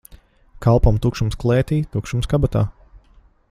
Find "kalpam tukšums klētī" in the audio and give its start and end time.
0.65-1.79